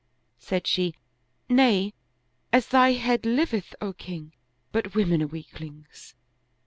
[0.39, 0.95] "Said she,"
[1.47, 1.93] Nay,
[2.51, 4.33] as thy head liveth, O king!
[4.71, 6.15] but women are weaklings."